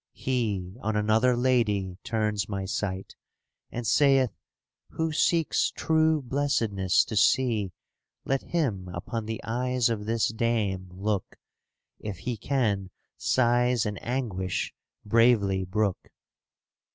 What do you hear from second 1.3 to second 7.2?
lady turns my sight. And saith, "Who seeks true blessedness to